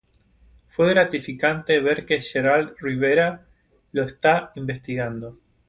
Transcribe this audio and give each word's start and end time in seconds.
Fue 0.65 0.89
gratificante 0.91 1.79
ver 1.79 2.07
que 2.07 2.19
Geraldo 2.19 2.73
Rivera 2.81 3.45
lo 3.91 4.01
está 4.01 4.51
investigando. 4.55 5.37